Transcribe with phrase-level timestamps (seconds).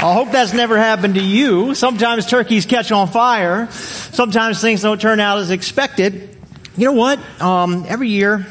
[0.00, 1.74] I hope that's never happened to you.
[1.74, 3.68] Sometimes turkeys catch on fire.
[3.72, 6.36] Sometimes things don't turn out as expected.
[6.76, 7.18] You know what?
[7.42, 8.46] Um, every year,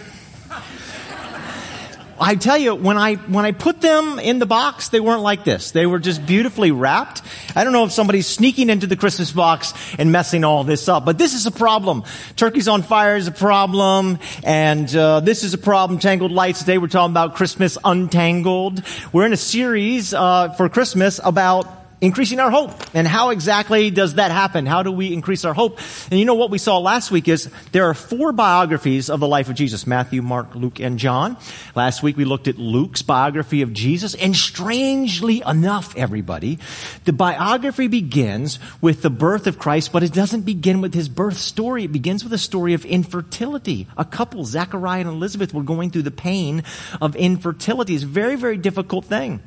[2.20, 5.44] I tell you, when I, when I put them in the box, they weren't like
[5.44, 5.72] this.
[5.72, 7.22] They were just beautifully wrapped.
[7.56, 11.06] I don't know if somebody's sneaking into the Christmas box and messing all this up,
[11.06, 12.04] but this is a problem.
[12.36, 16.00] Turkeys on fire is a problem, and uh, this is a problem.
[16.00, 16.60] Tangled lights.
[16.60, 18.82] Today we're talking about Christmas untangled.
[19.14, 22.72] We're in a series uh, for Christmas about increasing our hope.
[22.94, 24.66] And how exactly does that happen?
[24.66, 25.80] How do we increase our hope?
[26.12, 29.28] And you know what we saw last week is there are four biographies of the
[29.28, 29.88] life of Jesus.
[29.88, 31.38] Matthew, Mark, Luke, and John.
[31.76, 34.14] Last week we looked at Luke's biography of Jesus.
[34.14, 36.60] And strangely enough, everybody,
[37.06, 41.38] the biography begins with the birth of Christ, but it doesn't begin with his birth
[41.38, 41.86] story.
[41.86, 43.88] It begins with a story of infertility.
[43.98, 46.64] A couple, Zachariah and Elizabeth, were going through the pain
[47.02, 47.96] of infertility.
[47.96, 49.42] It's a very, very difficult thing.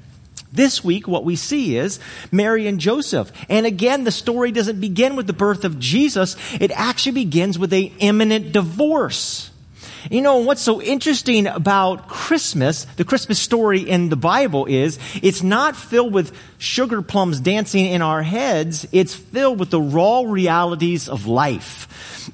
[0.53, 2.01] This week, what we see is
[2.33, 3.31] Mary and Joseph.
[3.49, 6.37] And again, the story doesn't begin with the birth of Jesus.
[6.61, 9.51] It actually begins with a imminent divorce.
[10.11, 15.43] You know, what's so interesting about Christmas, the Christmas story in the Bible is, it's
[15.43, 18.87] not filled with sugar plums dancing in our heads.
[18.93, 21.89] It's filled with the raw realities of life.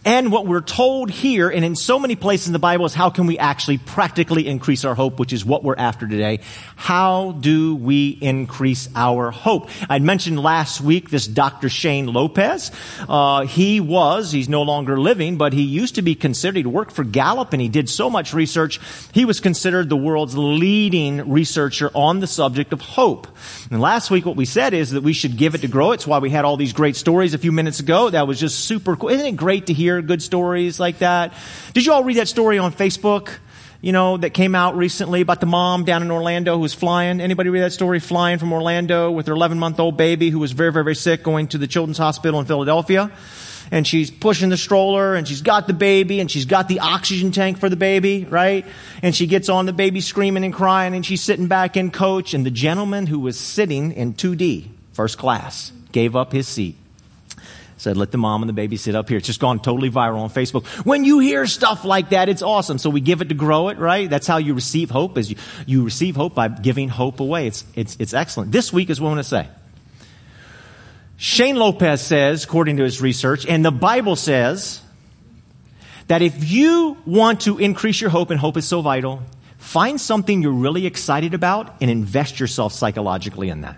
[0.05, 3.11] And what we're told here and in so many places in the Bible is how
[3.11, 6.41] can we actually practically increase our hope, which is what we're after today.
[6.75, 9.71] How do we increase our hope?
[9.89, 11.69] I mentioned last week this Dr.
[11.69, 12.73] Shane Lopez.
[13.09, 16.93] Uh, he was, he's no longer living, but he used to be considered, he worked
[16.93, 18.81] for Gallup and he did so much research.
[19.13, 23.29] He was considered the world's leading researcher on the subject of hope.
[23.71, 25.93] And last week what we said is that we should give it to grow.
[25.93, 28.09] It's why we had all these great stories a few minutes ago.
[28.09, 29.11] That was just super cool.
[29.11, 31.35] Isn't it great to hear good stories like that?
[31.75, 33.31] Did you all read that story on Facebook?
[33.83, 37.21] You know, that came out recently about the mom down in Orlando who was flying.
[37.21, 38.01] Anybody read that story?
[38.01, 41.23] Flying from Orlando with her 11 month old baby who was very, very, very sick
[41.23, 43.13] going to the Children's Hospital in Philadelphia
[43.71, 47.33] and she's pushing the stroller and she's got the baby and she's got the oxygen
[47.33, 48.65] tank for the baby, right?
[49.03, 52.35] And she gets on the baby screaming and crying and she's sitting back in coach
[52.35, 56.77] and the gentleman who was sitting in 2D, first class, gave up his seat.
[57.79, 59.19] Said, let the mom and the baby sit up here.
[59.19, 60.67] It's just gone totally viral on Facebook.
[60.87, 62.79] When you hear stuff like that, it's awesome.
[62.79, 64.09] So we give it to grow it, right?
[64.09, 67.47] That's how you receive hope, is you, you receive hope by giving hope away.
[67.47, 68.51] It's, it's, it's excellent.
[68.51, 69.49] This week is what I want to say.
[71.17, 74.83] Shane Lopez says, according to his research, and the Bible says,
[76.09, 79.23] that if you want to increase your hope, and hope is so vital,
[79.59, 83.77] find something you're really excited about and invest yourself psychologically in that.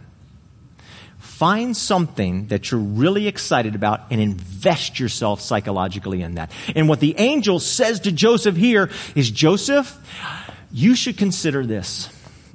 [1.18, 6.50] Find something that you're really excited about and invest yourself psychologically in that.
[6.74, 9.96] And what the angel says to Joseph here is Joseph,
[10.72, 12.10] you should consider this.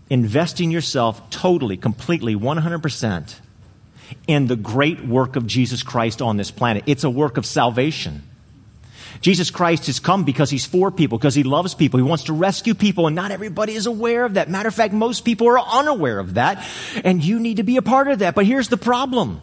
[0.10, 3.36] Investing yourself totally, completely, 100%
[4.28, 6.84] in the great work of Jesus Christ on this planet.
[6.86, 8.24] It's a work of salvation.
[9.22, 11.98] Jesus Christ has come because he's for people, because he loves people.
[11.98, 14.50] He wants to rescue people, and not everybody is aware of that.
[14.50, 16.66] Matter of fact, most people are unaware of that,
[17.04, 18.36] and you need to be a part of that.
[18.36, 19.40] But here's the problem.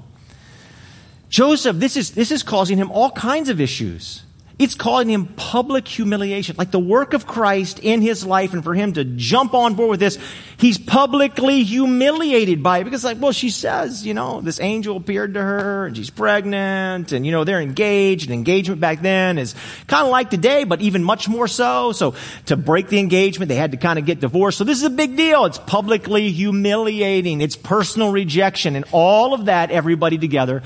[1.31, 4.23] Joseph, this is, this is causing him all kinds of issues.
[4.61, 8.75] It's calling him public humiliation, like the work of Christ in his life, and for
[8.75, 10.19] him to jump on board with this,
[10.59, 15.33] he's publicly humiliated by it because, like, well, she says, you know, this angel appeared
[15.33, 18.27] to her, and she's pregnant, and you know they're engaged.
[18.27, 19.55] And engagement back then is
[19.87, 21.93] kind of like today, but even much more so.
[21.93, 22.15] So
[22.45, 24.59] to break the engagement, they had to kind of get divorced.
[24.59, 25.47] So this is a big deal.
[25.47, 27.41] It's publicly humiliating.
[27.41, 30.63] It's personal rejection, and all of that, everybody together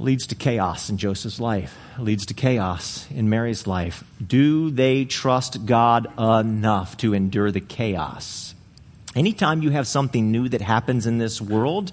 [0.00, 4.02] leads to chaos in Joseph's life, leads to chaos in Mary's life.
[4.24, 8.54] Do they trust God enough to endure the chaos?
[9.14, 11.92] Anytime you have something new that happens in this world,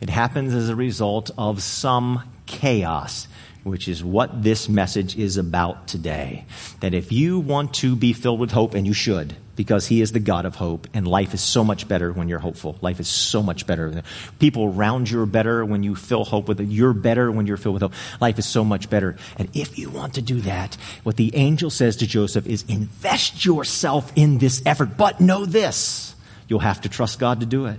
[0.00, 3.28] it happens as a result of some chaos.
[3.64, 6.44] Which is what this message is about today.
[6.80, 10.12] That if you want to be filled with hope, and you should, because He is
[10.12, 12.78] the God of hope, and life is so much better when you're hopeful.
[12.80, 14.02] Life is so much better.
[14.38, 16.68] People around you are better when you fill hope with it.
[16.68, 17.94] You're better when you're filled with hope.
[18.20, 19.16] Life is so much better.
[19.36, 23.44] And if you want to do that, what the angel says to Joseph is invest
[23.44, 24.96] yourself in this effort.
[24.96, 26.14] But know this,
[26.48, 27.78] you'll have to trust God to do it.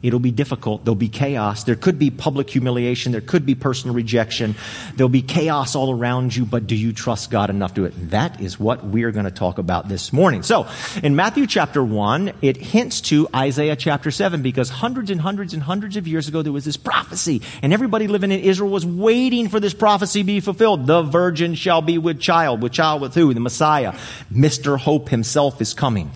[0.00, 0.84] It'll be difficult.
[0.84, 1.64] There'll be chaos.
[1.64, 3.10] There could be public humiliation.
[3.10, 4.54] There could be personal rejection.
[4.94, 8.10] There'll be chaos all around you, but do you trust God enough to do it?
[8.10, 10.44] That is what we're going to talk about this morning.
[10.44, 10.68] So,
[11.02, 15.64] in Matthew chapter 1, it hints to Isaiah chapter 7 because hundreds and hundreds and
[15.64, 19.48] hundreds of years ago there was this prophecy and everybody living in Israel was waiting
[19.48, 20.86] for this prophecy to be fulfilled.
[20.86, 22.62] The virgin shall be with child.
[22.62, 23.34] With child with who?
[23.34, 23.94] The Messiah.
[24.32, 24.78] Mr.
[24.78, 26.12] Hope himself is coming.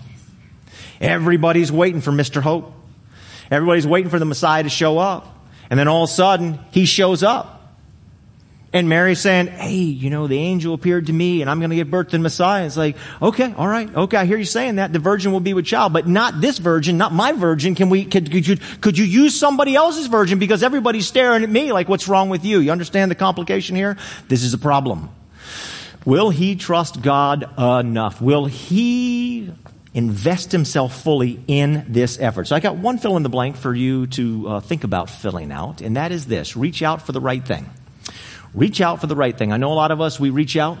[1.01, 2.41] Everybody's waiting for Mr.
[2.41, 2.79] Hope.
[3.53, 5.29] Everybody's waiting for the Messiah to show up.
[5.69, 7.53] And then all of a sudden, he shows up.
[8.73, 11.75] And Mary's saying, Hey, you know, the angel appeared to me and I'm going to
[11.75, 12.65] give birth to the Messiah.
[12.65, 14.91] It's like, okay, all right, okay, I hear you saying that.
[14.91, 17.75] The virgin will be with child, but not this virgin, not my virgin.
[17.75, 21.49] Can we, could, could you, could you use somebody else's virgin because everybody's staring at
[21.49, 22.59] me like, what's wrong with you?
[22.59, 23.95] You understand the complication here?
[24.27, 25.11] This is a problem.
[26.05, 28.21] Will he trust God enough?
[28.21, 29.12] Will he
[29.93, 32.47] invest himself fully in this effort.
[32.47, 35.51] So I got one fill in the blank for you to uh, think about filling
[35.51, 37.69] out, and that is this reach out for the right thing.
[38.53, 39.51] Reach out for the right thing.
[39.51, 40.77] I know a lot of us, we reach out.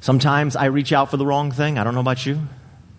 [0.00, 1.78] Sometimes I reach out for the wrong thing.
[1.78, 2.40] I don't know about you.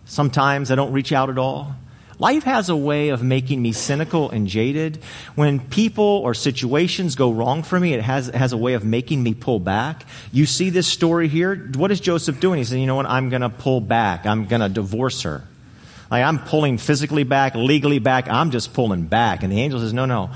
[0.06, 1.76] Sometimes I don't reach out at all.
[2.18, 5.00] Life has a way of making me cynical and jaded.
[5.36, 8.86] When people or situations go wrong for me, it has, it has a way of
[8.86, 10.06] making me pull back.
[10.32, 11.56] You see this story here?
[11.76, 12.60] What is Joseph doing?
[12.60, 13.06] He said, you know what?
[13.06, 14.26] I'm going to pull back.
[14.26, 15.44] I'm going to divorce her.
[16.10, 18.30] Like I'm pulling physically back, legally back.
[18.30, 19.44] I'm just pulling back.
[19.44, 20.30] And the angel says, no, no.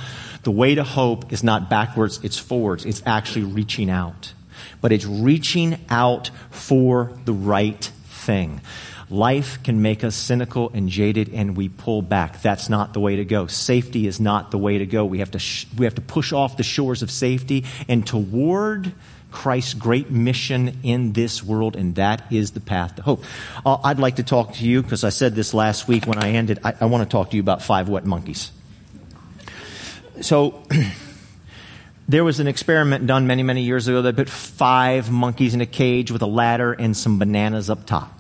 [0.44, 2.86] The way to hope is not backwards, it's forwards.
[2.86, 4.34] It's actually reaching out.
[4.82, 8.62] But it's reaching out for the right thing.
[9.10, 12.42] Life can make us cynical and jaded and we pull back.
[12.42, 13.48] That's not the way to go.
[13.48, 15.04] Safety is not the way to go.
[15.04, 18.94] We have to, sh- we have to push off the shores of safety and toward
[19.32, 23.24] Christ's great mission in this world, and that is the path to hope.
[23.66, 26.32] Uh, I'd like to talk to you, because I said this last week when I
[26.32, 28.52] ended, I, I want to talk to you about five wet monkeys.
[30.22, 30.64] So,
[32.08, 35.68] there was an experiment done many, many years ago that put five monkeys in a
[35.68, 38.19] cage with a ladder and some bananas up top.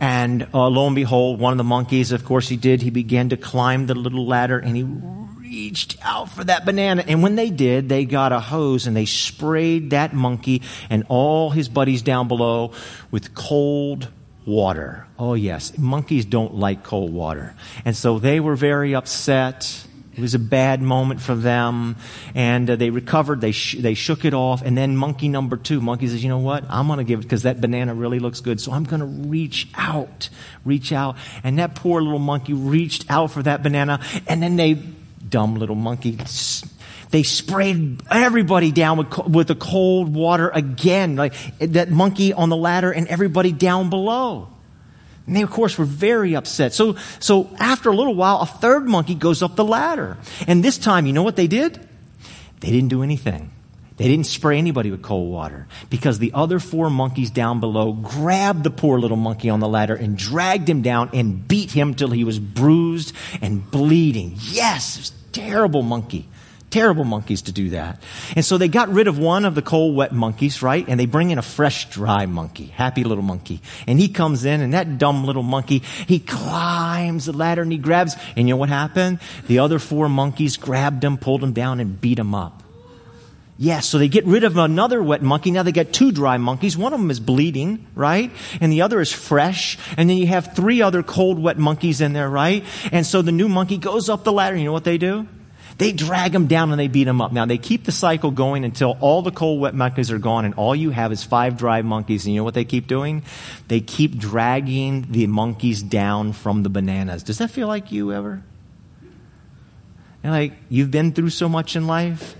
[0.00, 3.28] And uh, lo and behold, one of the monkeys, of course he did, he began
[3.30, 7.04] to climb the little ladder and he reached out for that banana.
[7.06, 11.50] And when they did, they got a hose and they sprayed that monkey and all
[11.50, 12.72] his buddies down below
[13.10, 14.08] with cold
[14.46, 15.06] water.
[15.18, 17.54] Oh yes, monkeys don't like cold water.
[17.84, 19.86] And so they were very upset
[20.16, 21.96] it was a bad moment for them,
[22.34, 23.40] and uh, they recovered.
[23.40, 26.38] They sh- they shook it off, and then monkey number two, monkey says, "You know
[26.38, 26.64] what?
[26.68, 28.60] I'm going to give it because that banana really looks good.
[28.60, 30.28] So I'm going to reach out,
[30.64, 34.74] reach out." And that poor little monkey reached out for that banana, and then they,
[34.74, 36.18] dumb little monkey,
[37.10, 42.56] they sprayed everybody down with, with the cold water again, like that monkey on the
[42.56, 44.53] ladder and everybody down below.
[45.26, 46.74] And they, of course, were very upset.
[46.74, 50.18] So, so after a little while, a third monkey goes up the ladder.
[50.46, 51.86] And this time, you know what they did?
[52.60, 53.50] They didn't do anything.
[53.96, 58.64] They didn't spray anybody with cold water because the other four monkeys down below grabbed
[58.64, 62.10] the poor little monkey on the ladder and dragged him down and beat him till
[62.10, 64.36] he was bruised and bleeding.
[64.50, 66.26] Yes, a terrible monkey
[66.74, 68.02] terrible monkeys to do that.
[68.34, 70.84] And so they got rid of one of the cold, wet monkeys, right?
[70.88, 73.60] And they bring in a fresh, dry monkey, happy little monkey.
[73.86, 77.78] And he comes in and that dumb little monkey, he climbs the ladder and he
[77.78, 79.20] grabs, and you know what happened?
[79.46, 82.64] The other four monkeys grabbed him, pulled him down and beat him up.
[83.56, 85.52] Yes, so they get rid of another wet monkey.
[85.52, 86.76] Now they got two dry monkeys.
[86.76, 88.32] One of them is bleeding, right?
[88.60, 89.78] And the other is fresh.
[89.96, 92.64] And then you have three other cold, wet monkeys in there, right?
[92.90, 94.56] And so the new monkey goes up the ladder.
[94.56, 95.28] You know what they do?
[95.76, 97.32] They drag them down and they beat them up.
[97.32, 100.54] Now they keep the cycle going until all the cold, wet monkeys are gone and
[100.54, 102.26] all you have is five dry monkeys.
[102.26, 103.22] And you know what they keep doing?
[103.68, 107.22] They keep dragging the monkeys down from the bananas.
[107.22, 108.42] Does that feel like you ever?
[110.22, 112.36] And like, you've been through so much in life.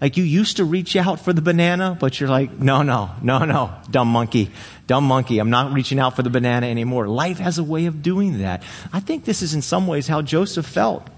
[0.00, 3.44] Like you used to reach out for the banana, but you're like, no, no, no,
[3.44, 4.50] no, dumb monkey,
[4.86, 5.38] dumb monkey.
[5.38, 7.08] I'm not reaching out for the banana anymore.
[7.08, 8.62] Life has a way of doing that.
[8.92, 11.08] I think this is in some ways how Joseph felt.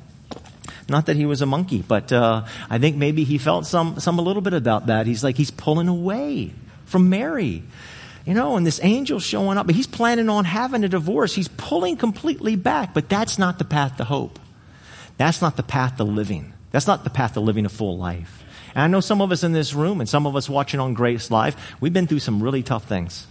[0.89, 4.19] Not that he was a monkey, but uh, I think maybe he felt some, some
[4.19, 5.07] a little bit about that.
[5.07, 6.53] He's like, he's pulling away
[6.87, 7.63] from Mary.
[8.25, 11.35] You know, and this angel showing up, but he's planning on having a divorce.
[11.35, 14.39] He's pulling completely back, but that's not the path to hope.
[15.17, 16.53] That's not the path to living.
[16.71, 18.45] That's not the path to living a full life.
[18.75, 20.95] And I know some of us in this room and some of us watching on
[20.95, 23.27] Grace Live, we've been through some really tough things.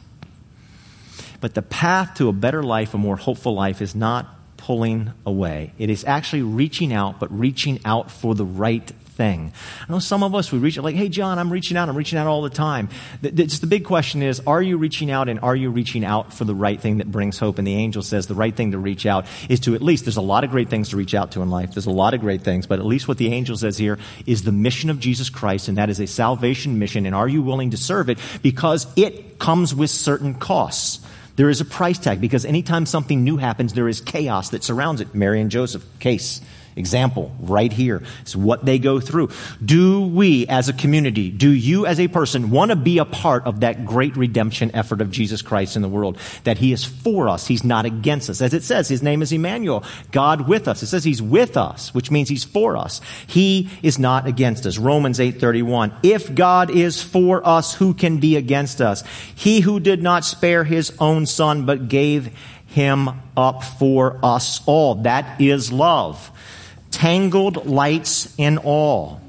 [1.39, 4.27] But the path to a better life, a more hopeful life, is not
[4.67, 5.71] pulling away.
[5.77, 9.53] It is actually reaching out, but reaching out for the right thing.
[9.87, 11.87] I know some of us, we reach out like, hey, John, I'm reaching out.
[11.87, 12.89] I'm reaching out all the time.
[13.21, 16.33] The, the, the big question is, are you reaching out and are you reaching out
[16.33, 17.59] for the right thing that brings hope?
[17.59, 20.17] And the angel says the right thing to reach out is to at least, there's
[20.17, 21.73] a lot of great things to reach out to in life.
[21.73, 24.43] There's a lot of great things, but at least what the angel says here is
[24.43, 27.05] the mission of Jesus Christ, and that is a salvation mission.
[27.05, 28.19] And are you willing to serve it?
[28.41, 30.99] Because it comes with certain costs.
[31.37, 35.01] There is a price tag because anytime something new happens, there is chaos that surrounds
[35.01, 35.13] it.
[35.13, 36.41] Mary and Joseph, case.
[36.77, 38.03] Example, right here.
[38.21, 39.31] It's what they go through.
[39.63, 43.45] Do we as a community, do you as a person want to be a part
[43.45, 46.17] of that great redemption effort of Jesus Christ in the world?
[46.43, 47.47] That He is for us.
[47.47, 48.41] He's not against us.
[48.41, 50.83] As it says, His name is Emmanuel, God with us.
[50.83, 53.01] It says He's with us, which means He's for us.
[53.25, 54.77] He is not against us.
[54.77, 55.93] Romans 8:31.
[56.03, 59.03] If God is for us, who can be against us?
[59.35, 62.29] He who did not spare His own Son, but gave
[62.67, 64.95] Him up for us all.
[64.95, 66.31] That is love
[66.91, 69.21] tangled lights in all.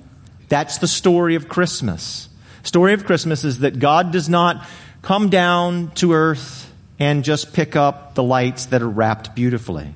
[0.48, 2.28] That's the story of Christmas.
[2.62, 4.66] Story of Christmas is that God does not
[5.02, 9.92] come down to earth and just pick up the lights that are wrapped beautifully.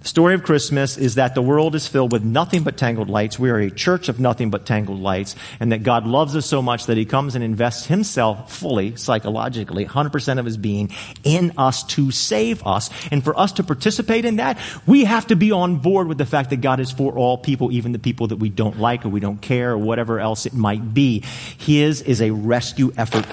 [0.00, 3.38] The story of Christmas is that the world is filled with nothing but tangled lights.
[3.38, 6.62] We are a church of nothing but tangled lights, and that God loves us so
[6.62, 10.90] much that He comes and invests Himself fully, psychologically, 100% of His being
[11.22, 12.88] in us to save us.
[13.10, 16.24] And for us to participate in that, we have to be on board with the
[16.24, 19.10] fact that God is for all people, even the people that we don't like or
[19.10, 21.22] we don't care or whatever else it might be.
[21.58, 23.26] His is a rescue effort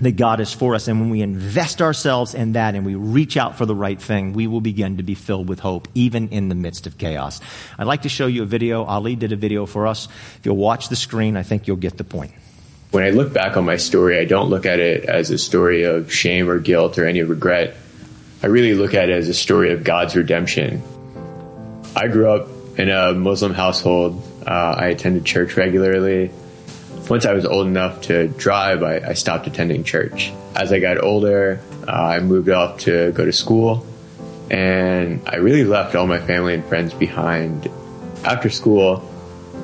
[0.00, 0.88] that God is for us.
[0.88, 4.32] And when we invest ourselves in that and we reach out for the right thing,
[4.32, 7.40] we will begin to be filled with hope, even in the midst of chaos.
[7.78, 8.84] I'd like to show you a video.
[8.84, 10.06] Ali did a video for us.
[10.38, 12.32] If you'll watch the screen, I think you'll get the point.
[12.90, 15.84] When I look back on my story, I don't look at it as a story
[15.84, 17.76] of shame or guilt or any regret.
[18.42, 20.82] I really look at it as a story of God's redemption.
[21.96, 22.48] I grew up
[22.78, 24.22] in a Muslim household.
[24.46, 26.30] Uh, I attended church regularly
[27.08, 30.32] once I was old enough to drive, I, I stopped attending church.
[30.54, 33.86] As I got older, uh, I moved off to go to school,
[34.50, 37.70] and I really left all my family and friends behind.
[38.24, 39.08] After school,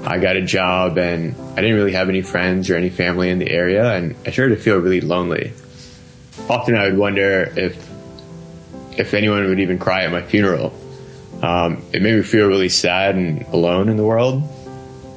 [0.04, 3.38] I got a job, and I didn't really have any friends or any family in
[3.38, 5.52] the area, and I started to feel really lonely.
[6.48, 7.90] Often, I would wonder if
[8.96, 10.72] if anyone would even cry at my funeral.
[11.40, 14.42] Um, it made me feel really sad and alone in the world.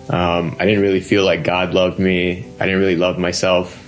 [0.10, 2.46] Um, I didn't really feel like God loved me.
[2.60, 3.82] I didn't really love myself.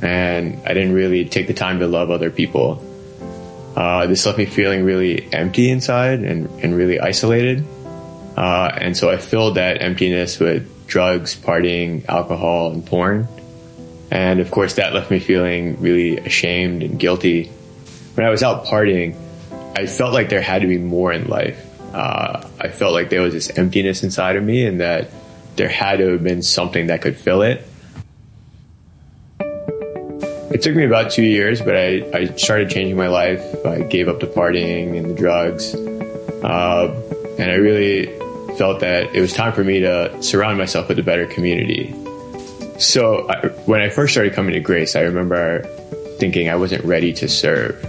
[0.00, 2.82] And I didn't really take the time to love other people.
[3.74, 7.64] Uh, this left me feeling really empty inside and, and really isolated.
[8.36, 13.28] Uh, and so I filled that emptiness with drugs, partying, alcohol, and porn.
[14.10, 17.48] And of course, that left me feeling really ashamed and guilty.
[18.14, 19.16] When I was out partying,
[19.76, 21.62] I felt like there had to be more in life.
[21.94, 25.10] Uh, I felt like there was this emptiness inside of me and that
[25.56, 27.66] there had to have been something that could fill it.
[30.50, 33.42] It took me about two years, but I, I started changing my life.
[33.66, 35.74] I gave up the partying and the drugs.
[35.74, 37.02] Uh,
[37.38, 38.06] and I really
[38.56, 41.94] felt that it was time for me to surround myself with a better community.
[42.78, 45.62] So I, when I first started coming to Grace, I remember
[46.18, 47.84] thinking I wasn't ready to serve.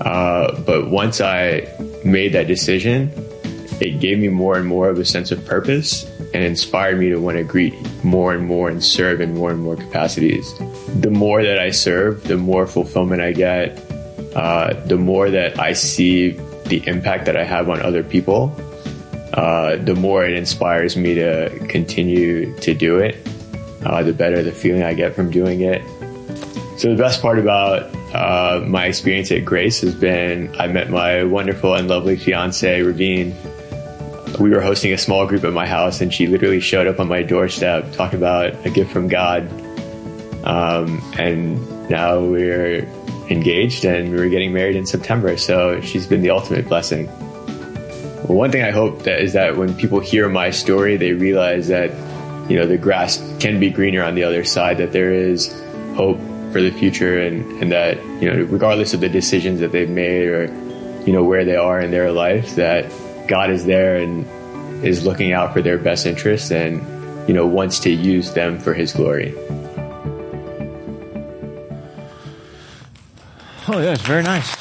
[0.00, 1.68] Uh, but once I
[2.04, 3.12] made that decision,
[3.80, 7.16] it gave me more and more of a sense of purpose and inspired me to
[7.16, 7.74] want to greet
[8.04, 10.52] more and more and serve in more and more capacities.
[11.00, 13.78] The more that I serve, the more fulfillment I get,
[14.34, 16.30] uh, the more that I see
[16.66, 18.52] the impact that I have on other people,
[19.34, 23.16] uh, the more it inspires me to continue to do it,
[23.84, 25.82] uh, the better the feeling I get from doing it.
[26.78, 31.22] So the best part about uh, my experience at Grace has been I met my
[31.22, 33.36] wonderful and lovely fiance, Ravine,
[34.38, 37.08] we were hosting a small group at my house, and she literally showed up on
[37.08, 39.48] my doorstep talking about a gift from God.
[40.44, 42.86] Um, and now we're
[43.30, 45.36] engaged and we're getting married in September.
[45.36, 47.06] So she's been the ultimate blessing.
[48.26, 51.90] one thing I hope that is that when people hear my story, they realize that
[52.50, 54.78] you know the grass can be greener on the other side.
[54.78, 55.52] That there is
[55.94, 56.18] hope
[56.52, 60.28] for the future, and and that you know regardless of the decisions that they've made
[60.28, 60.44] or
[61.06, 62.84] you know where they are in their life, that
[63.28, 64.26] God is there and
[64.84, 66.82] is looking out for their best interests and,
[67.28, 69.34] you know, wants to use them for his glory.
[73.66, 74.54] Oh, yeah, it's very nice.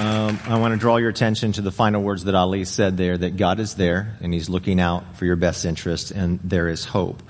[0.00, 3.18] Um, I want to draw your attention to the final words that Ali said there
[3.18, 6.86] that God is there and He's looking out for your best interest and there is
[6.86, 7.22] hope.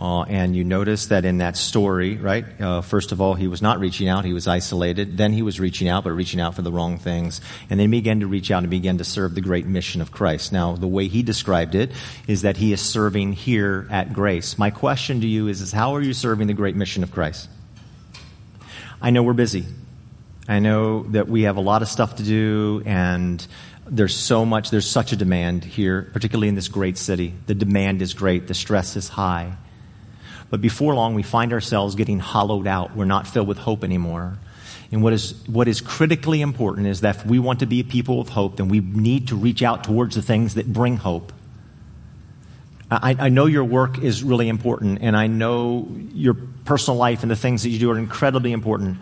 [0.00, 2.58] Uh, and you notice that in that story, right?
[2.58, 5.18] Uh, first of all, he was not reaching out; he was isolated.
[5.18, 7.42] Then he was reaching out, but reaching out for the wrong things.
[7.68, 10.10] And then he began to reach out and began to serve the great mission of
[10.10, 10.54] Christ.
[10.54, 11.92] Now, the way he described it
[12.26, 14.56] is that he is serving here at Grace.
[14.56, 17.50] My question to you is: Is how are you serving the great mission of Christ?
[19.02, 19.66] I know we're busy.
[20.48, 23.46] I know that we have a lot of stuff to do, and
[23.86, 27.34] there's so much, there's such a demand here, particularly in this great city.
[27.46, 29.58] The demand is great, the stress is high.
[30.50, 32.96] But before long, we find ourselves getting hollowed out.
[32.96, 34.36] We're not filled with hope anymore.
[34.92, 37.84] And what is, what is critically important is that if we want to be a
[37.84, 41.32] people of hope, then we need to reach out towards the things that bring hope.
[42.90, 47.30] I, I know your work is really important, and I know your personal life and
[47.30, 48.98] the things that you do are incredibly important.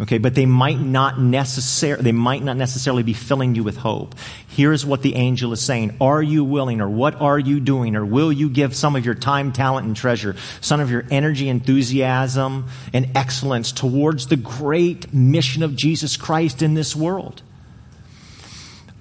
[0.00, 4.16] Okay, but they might not necessarily, they might not necessarily be filling you with hope.
[4.48, 5.96] Here's what the angel is saying.
[6.00, 9.14] Are you willing or what are you doing or will you give some of your
[9.14, 15.62] time, talent, and treasure, some of your energy, enthusiasm, and excellence towards the great mission
[15.62, 17.42] of Jesus Christ in this world?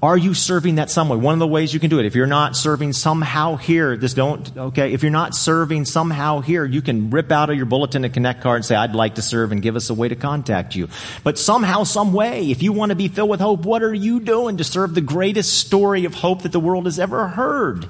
[0.03, 1.15] Are you serving that some way?
[1.15, 4.13] One of the ways you can do it, if you're not serving somehow here, this
[4.13, 8.03] don't, okay, if you're not serving somehow here, you can rip out of your bulletin
[8.03, 10.17] a connect card and say, I'd like to serve and give us a way to
[10.17, 10.89] contact you.
[11.23, 14.19] But somehow, some way, if you want to be filled with hope, what are you
[14.19, 17.87] doing to serve the greatest story of hope that the world has ever heard?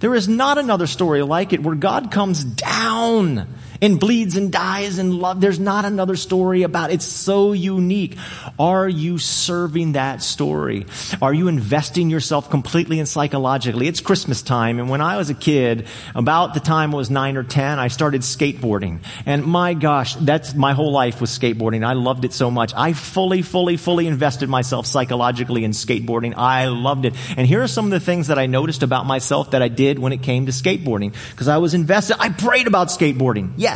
[0.00, 3.48] There is not another story like it where God comes down
[3.84, 5.40] and bleeds and dies and love.
[5.40, 6.94] There's not another story about it.
[6.94, 8.16] It's so unique.
[8.58, 10.86] Are you serving that story?
[11.20, 13.86] Are you investing yourself completely and psychologically?
[13.86, 17.36] It's Christmas time, and when I was a kid, about the time I was nine
[17.36, 19.00] or ten, I started skateboarding.
[19.26, 21.84] And my gosh, that's my whole life was skateboarding.
[21.84, 22.72] I loved it so much.
[22.74, 26.34] I fully, fully, fully invested myself psychologically in skateboarding.
[26.36, 27.14] I loved it.
[27.36, 29.98] And here are some of the things that I noticed about myself that I did
[29.98, 31.14] when it came to skateboarding.
[31.30, 32.16] Because I was invested.
[32.18, 33.52] I prayed about skateboarding.
[33.56, 33.73] Yes.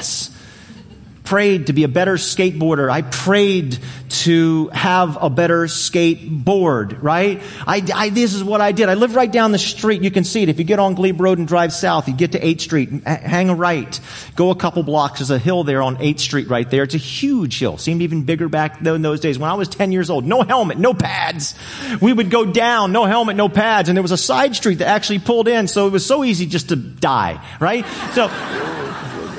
[1.24, 2.90] Prayed to be a better skateboarder.
[2.90, 7.42] I prayed to have a better skateboard, right?
[7.66, 8.88] I, I, this is what I did.
[8.88, 10.02] I live right down the street.
[10.02, 10.48] You can see it.
[10.48, 13.50] If you get on Glebe Road and drive south, you get to 8th Street, hang
[13.50, 14.00] a right,
[14.36, 15.18] go a couple blocks.
[15.18, 16.82] There's a hill there on 8th Street right there.
[16.82, 17.76] It's a huge hill.
[17.78, 19.38] Seemed even bigger back in those days.
[19.38, 21.54] When I was 10 years old, no helmet, no pads.
[22.00, 23.88] We would go down, no helmet, no pads.
[23.88, 25.68] And there was a side street that actually pulled in.
[25.68, 27.84] So it was so easy just to die, right?
[28.14, 28.28] So,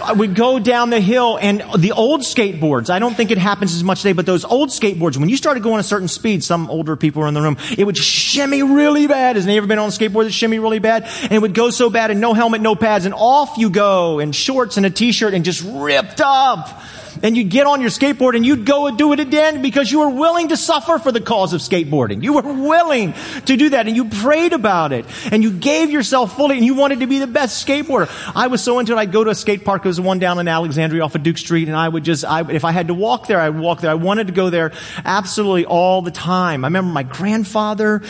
[0.01, 3.75] Uh, would go down the hill and the old skateboards, I don't think it happens
[3.75, 6.69] as much today, but those old skateboards, when you started going a certain speed, some
[6.69, 9.35] older people were in the room, it would shimmy really bad.
[9.35, 11.03] Has anybody ever been on a skateboard that shimmy really bad?
[11.23, 14.19] And it would go so bad and no helmet, no pads, and off you go
[14.19, 16.81] in shorts and a t-shirt and just ripped up
[17.23, 19.99] and you'd get on your skateboard and you'd go and do it again because you
[19.99, 22.23] were willing to suffer for the cause of skateboarding.
[22.23, 23.13] You were willing
[23.45, 26.73] to do that and you prayed about it and you gave yourself fully and you
[26.73, 28.09] wanted to be the best skateboarder.
[28.35, 29.83] I was so into it, I'd go to a skate park.
[29.83, 32.49] There was one down in Alexandria off of Duke Street and I would just, I,
[32.51, 33.91] if I had to walk there, I would walk there.
[33.91, 34.71] I wanted to go there
[35.05, 36.63] absolutely all the time.
[36.63, 38.01] I remember my grandfather,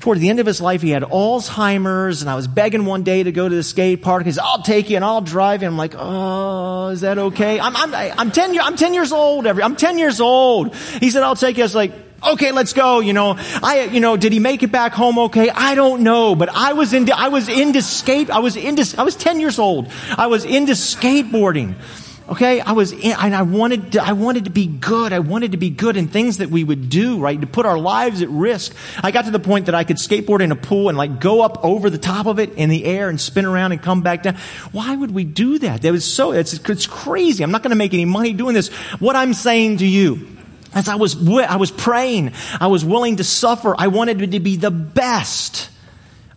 [0.00, 3.22] toward the end of his life, he had Alzheimer's, and I was begging one day
[3.22, 4.24] to go to the skate park.
[4.24, 5.68] He said, I'll take you and I'll drive you.
[5.68, 7.60] I'm like, oh, is that okay?
[7.60, 9.46] I'm, I'm, I'm 10, I'm 10 years old.
[9.46, 10.74] Every, I'm 10 years old.
[10.74, 11.62] He said, I'll take you.
[11.62, 11.92] I was like,
[12.26, 13.00] okay, let's go.
[13.00, 15.50] You know, I, you know, did he make it back home okay?
[15.50, 19.02] I don't know, but I was into, I was into skate, I was into, I
[19.02, 19.90] was 10 years old.
[20.16, 21.74] I was into skateboarding.
[22.30, 25.12] Okay, I was, in, and I wanted, to, I wanted to be good.
[25.12, 27.76] I wanted to be good in things that we would do, right, to put our
[27.76, 28.72] lives at risk.
[29.02, 31.42] I got to the point that I could skateboard in a pool and like go
[31.42, 34.22] up over the top of it in the air and spin around and come back
[34.22, 34.36] down.
[34.70, 35.82] Why would we do that?
[35.82, 37.42] That was so, it's, it's crazy.
[37.42, 38.68] I'm not going to make any money doing this.
[39.00, 40.28] What I'm saying to you,
[40.72, 43.74] as I was, I was praying, I was willing to suffer.
[43.76, 45.68] I wanted to be the best.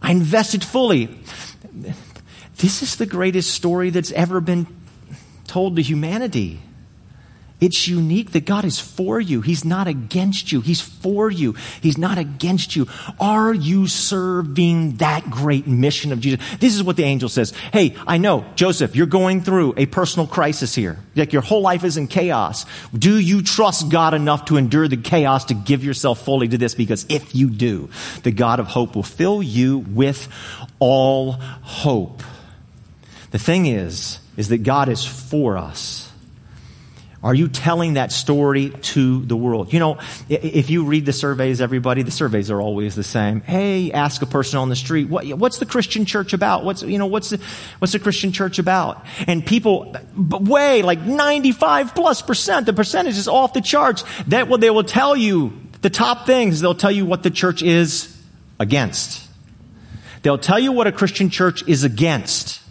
[0.01, 1.19] I invested fully.
[2.57, 4.65] This is the greatest story that's ever been
[5.53, 6.59] told to humanity.
[7.61, 9.41] It's unique that God is for you.
[9.41, 10.61] He's not against you.
[10.61, 11.55] He's for you.
[11.79, 12.87] He's not against you.
[13.19, 16.43] Are you serving that great mission of Jesus?
[16.59, 17.51] This is what the angel says.
[17.71, 20.97] Hey, I know, Joseph, you're going through a personal crisis here.
[21.15, 22.65] Like your whole life is in chaos.
[22.91, 26.73] Do you trust God enough to endure the chaos to give yourself fully to this?
[26.73, 27.89] Because if you do,
[28.23, 30.27] the God of hope will fill you with
[30.79, 32.23] all hope.
[33.29, 36.09] The thing is, is that God is for us.
[37.23, 39.71] Are you telling that story to the world?
[39.71, 43.39] You know, if you read the surveys, everybody, the surveys are always the same.
[43.39, 46.65] Hey, ask a person on the street, what, what's the Christian church about?
[46.65, 47.39] What's, you know, what's the,
[47.79, 49.05] what's the Christian church about?
[49.25, 54.59] And people, way, like 95 plus percent, the percentage is off the charts, that what
[54.59, 58.17] they will tell you The top things, they'll tell you what the church is
[58.57, 59.29] against.
[60.21, 62.62] They'll tell you what a Christian church is against.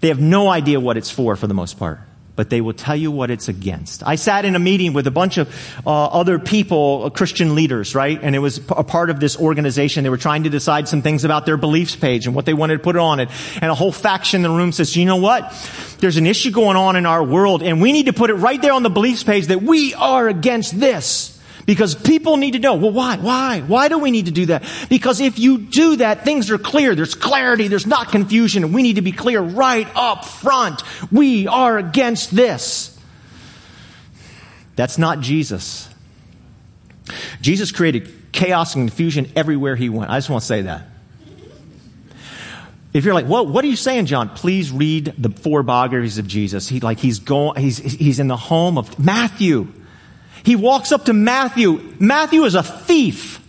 [0.00, 2.00] They have no idea what it's for, for the most part
[2.40, 4.02] but they will tell you what it's against.
[4.02, 5.54] I sat in a meeting with a bunch of
[5.86, 8.18] uh, other people, uh, Christian leaders, right?
[8.22, 10.04] And it was p- a part of this organization.
[10.04, 12.78] They were trying to decide some things about their beliefs page and what they wanted
[12.78, 13.28] to put on it.
[13.56, 15.52] And a whole faction in the room says, you know what?
[15.98, 18.62] There's an issue going on in our world and we need to put it right
[18.62, 21.38] there on the beliefs page that we are against this.
[21.70, 23.16] Because people need to know, well, why?
[23.16, 23.60] Why?
[23.60, 24.64] Why do we need to do that?
[24.88, 26.96] Because if you do that, things are clear.
[26.96, 27.68] There's clarity.
[27.68, 28.64] There's not confusion.
[28.64, 30.82] And we need to be clear right up front.
[31.12, 32.98] We are against this.
[34.74, 35.88] That's not Jesus.
[37.40, 40.10] Jesus created chaos and confusion everywhere he went.
[40.10, 40.88] I just want to say that.
[42.92, 44.30] If you're like, well, what are you saying, John?
[44.30, 46.68] Please read the four biographies of Jesus.
[46.68, 49.68] He like he's going, he's he's in the home of Matthew.
[50.42, 51.94] He walks up to Matthew.
[51.98, 53.40] Matthew is a thief.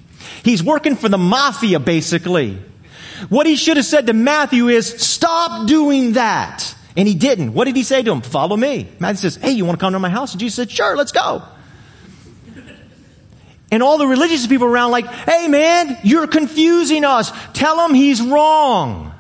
[0.43, 2.57] He's working for the mafia, basically.
[3.29, 6.75] What he should have said to Matthew is, stop doing that.
[6.97, 7.53] And he didn't.
[7.53, 8.21] What did he say to him?
[8.21, 8.89] Follow me.
[8.99, 10.33] Matthew says, hey, you want to come to my house?
[10.33, 11.43] And Jesus said, sure, let's go.
[13.71, 17.31] And all the religious people around like, hey man, you're confusing us.
[17.53, 19.13] Tell him he's wrong.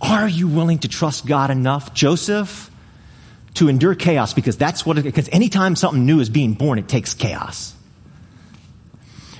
[0.00, 2.70] Are you willing to trust God enough, Joseph,
[3.54, 6.88] to endure chaos because that's what it, because anytime something new is being born, it
[6.88, 7.74] takes chaos.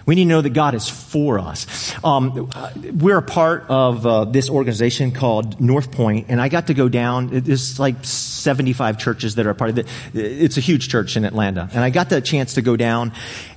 [0.05, 1.95] We need to know that God is for us.
[2.05, 2.51] Um,
[2.99, 6.89] we're a part of uh, this organization called North Point, and I got to go
[6.89, 7.29] down.
[7.29, 9.87] There's like 75 churches that are part of it.
[10.13, 13.13] It's a huge church in Atlanta, and I got the chance to go down.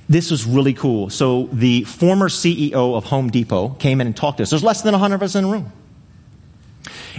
[0.08, 1.10] This was really cool.
[1.10, 4.50] So the former CEO of Home Depot came in and talked to us.
[4.50, 5.72] There's less than 100 of us in the room.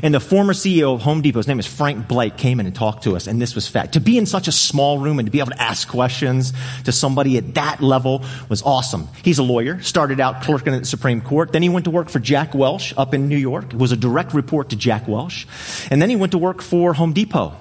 [0.03, 2.75] And the former CEO of Home Depot, his name is Frank Blake, came in and
[2.75, 3.93] talked to us, and this was fact.
[3.93, 6.91] To be in such a small room and to be able to ask questions to
[6.91, 9.07] somebody at that level was awesome.
[9.23, 12.10] He's a lawyer, started out clerking at the Supreme Court, then he went to work
[12.10, 13.73] for Jack Welch up in New York.
[13.73, 15.47] It was a direct report to Jack Welch.
[15.89, 17.55] And then he went to work for Home Depot.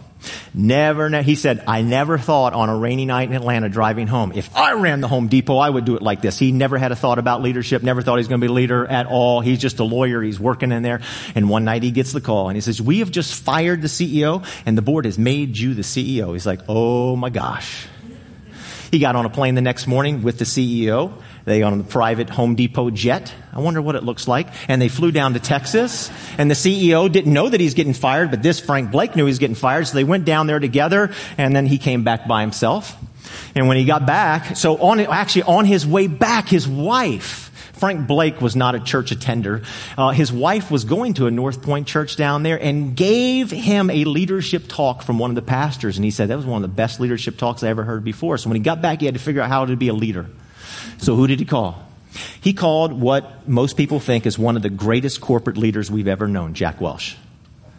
[0.54, 4.54] Never, he said, I never thought on a rainy night in Atlanta driving home, if
[4.56, 6.38] I ran the Home Depot, I would do it like this.
[6.38, 8.54] He never had a thought about leadership, never thought he was going to be a
[8.54, 9.40] leader at all.
[9.40, 10.22] He's just a lawyer.
[10.22, 11.00] He's working in there.
[11.34, 13.88] And one night he gets the call and he says, we have just fired the
[13.88, 16.32] CEO and the board has made you the CEO.
[16.32, 17.86] He's like, oh my gosh.
[18.90, 22.28] He got on a plane the next morning with the CEO they on a private
[22.30, 23.32] Home Depot jet.
[23.52, 24.48] I wonder what it looks like.
[24.68, 26.10] And they flew down to Texas.
[26.38, 29.30] And the CEO didn't know that he's getting fired, but this Frank Blake knew he
[29.30, 29.86] was getting fired.
[29.86, 31.14] So they went down there together.
[31.38, 32.96] And then he came back by himself.
[33.54, 38.08] And when he got back, so on, actually on his way back, his wife, Frank
[38.08, 39.62] Blake was not a church attender.
[39.96, 43.88] Uh, his wife was going to a North Point church down there and gave him
[43.90, 45.96] a leadership talk from one of the pastors.
[45.96, 48.36] And he said that was one of the best leadership talks I ever heard before.
[48.36, 50.26] So when he got back, he had to figure out how to be a leader.
[50.98, 51.86] So who did he call?
[52.40, 56.26] He called what most people think is one of the greatest corporate leaders we've ever
[56.26, 57.16] known, Jack Welch.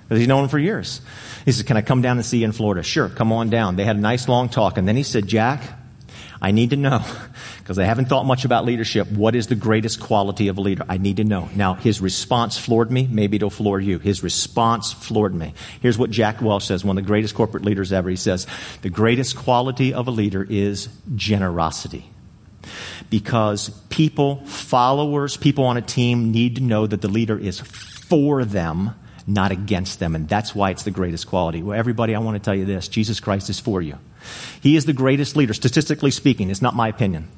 [0.10, 1.02] He's known him for years.
[1.44, 2.82] He said, Can I come down and see you in Florida?
[2.82, 3.76] Sure, come on down.
[3.76, 4.78] They had a nice long talk.
[4.78, 5.62] And then he said, Jack,
[6.42, 7.04] I need to know,
[7.60, 10.86] because I haven't thought much about leadership, what is the greatest quality of a leader?
[10.88, 11.50] I need to know.
[11.56, 13.06] Now, his response floored me.
[13.06, 14.00] Maybe it'll floor you.
[14.00, 15.54] His response floored me.
[15.82, 18.10] Here's what Jack Welch says, one of the greatest corporate leaders ever.
[18.10, 18.48] He says,
[18.84, 22.10] The greatest quality of a leader is generosity
[23.10, 28.44] because people, followers, people on a team need to know that the leader is for
[28.44, 28.92] them,
[29.26, 30.16] not against them.
[30.16, 31.64] And that's why it's the greatest quality.
[31.64, 33.98] Well, everybody, I want to tell you this Jesus Christ is for you.
[34.62, 36.50] He is the greatest leader, statistically speaking.
[36.50, 37.30] It's not my opinion.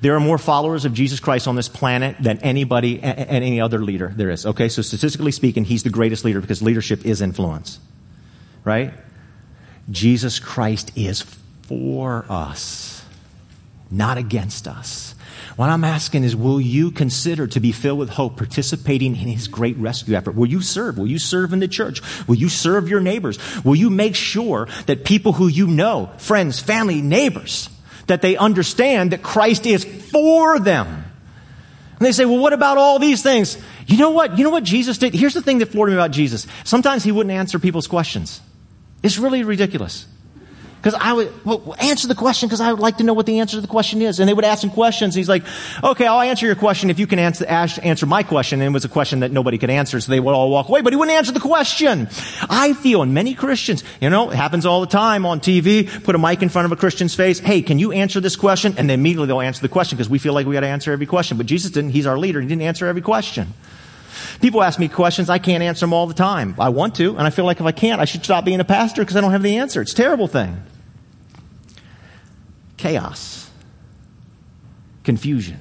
[0.00, 3.80] There are more followers of Jesus Christ on this planet than anybody and any other
[3.80, 4.46] leader there is.
[4.46, 7.78] Okay, so statistically speaking, he's the greatest leader because leadership is influence.
[8.64, 8.94] Right?
[9.90, 11.22] Jesus Christ is
[11.62, 12.99] for us
[13.90, 15.14] not against us.
[15.56, 19.48] What I'm asking is, will you consider to be filled with hope, participating in his
[19.48, 20.34] great rescue effort?
[20.34, 20.96] Will you serve?
[20.96, 22.00] Will you serve in the church?
[22.26, 23.38] Will you serve your neighbors?
[23.64, 27.68] Will you make sure that people who you know, friends, family, neighbors,
[28.06, 30.86] that they understand that Christ is for them?
[30.86, 33.58] And they say, well, what about all these things?
[33.86, 34.38] You know what?
[34.38, 35.12] You know what Jesus did?
[35.12, 36.46] Here's the thing that floored me about Jesus.
[36.64, 38.40] Sometimes he wouldn't answer people's questions.
[39.02, 40.06] It's really ridiculous.
[40.80, 43.40] Because I would well, answer the question because I would like to know what the
[43.40, 44.18] answer to the question is.
[44.18, 45.14] And they would ask him questions.
[45.14, 45.44] He's like,
[45.84, 48.62] okay, I'll answer your question if you can answer, answer my question.
[48.62, 50.80] And it was a question that nobody could answer, so they would all walk away.
[50.80, 52.08] But he wouldn't answer the question.
[52.48, 56.14] I feel, and many Christians, you know, it happens all the time on TV, put
[56.14, 57.38] a mic in front of a Christian's face.
[57.38, 58.74] Hey, can you answer this question?
[58.78, 60.92] And then immediately they'll answer the question because we feel like we got to answer
[60.92, 61.36] every question.
[61.36, 61.90] But Jesus didn't.
[61.90, 62.40] He's our leader.
[62.40, 63.52] He didn't answer every question.
[64.40, 65.30] People ask me questions.
[65.30, 66.54] I can't answer them all the time.
[66.58, 68.64] I want to, and I feel like if I can't, I should stop being a
[68.64, 69.80] pastor because I don't have the answer.
[69.82, 70.62] It's a terrible thing
[72.80, 73.50] chaos.
[75.02, 75.58] confusion.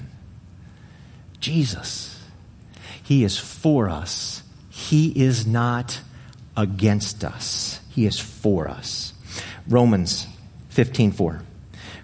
[1.39, 2.21] Jesus.
[3.03, 4.43] He is for us.
[4.69, 6.01] He is not
[6.55, 7.79] against us.
[7.89, 9.13] He is for us.
[9.67, 10.27] Romans
[10.69, 11.41] 15:4.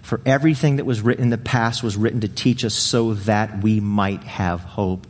[0.02, 3.62] For everything that was written in the past was written to teach us so that
[3.62, 5.06] we might have hope.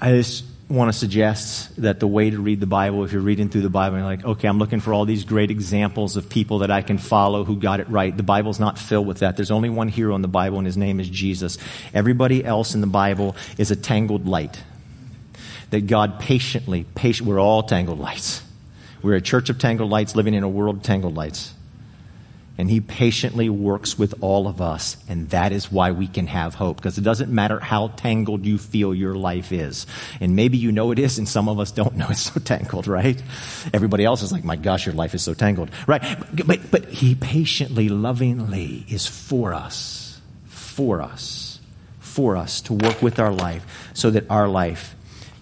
[0.00, 3.48] I just want to suggest that the way to read the Bible, if you're reading
[3.48, 6.28] through the Bible, and you're like, okay, I'm looking for all these great examples of
[6.28, 8.16] people that I can follow who got it right.
[8.16, 9.36] The Bible's not filled with that.
[9.36, 11.58] There's only one hero in the Bible, and his name is Jesus.
[11.92, 14.62] Everybody else in the Bible is a tangled light.
[15.70, 18.42] That God patiently, patient, we're all tangled lights.
[19.02, 21.54] We're a church of tangled lights living in a world of tangled lights
[22.60, 24.98] and he patiently works with all of us.
[25.08, 28.58] And that is why we can have hope because it doesn't matter how tangled you
[28.58, 29.86] feel your life is.
[30.20, 32.86] And maybe you know it is and some of us don't know it's so tangled,
[32.86, 33.20] right?
[33.72, 36.02] Everybody else is like, my gosh, your life is so tangled, right?
[36.46, 41.60] But, but he patiently, lovingly is for us, for us,
[41.98, 44.94] for us to work with our life so that our life